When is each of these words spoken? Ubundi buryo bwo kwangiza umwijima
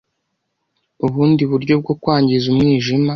Ubundi 1.05 1.43
buryo 1.51 1.73
bwo 1.81 1.93
kwangiza 2.01 2.45
umwijima 2.51 3.09